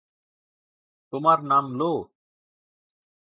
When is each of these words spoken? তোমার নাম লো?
তোমার 1.13 1.39
নাম 1.43 1.65
লো? 1.75 1.91